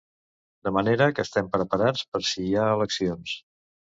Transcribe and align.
De 0.67 0.71
manera 0.77 1.07
que 1.19 1.25
estem 1.27 1.51
preparats 1.57 2.01
per 2.15 2.21
si 2.31 2.47
hi 2.47 2.57
ha 2.61 2.65
eleccions. 2.79 3.37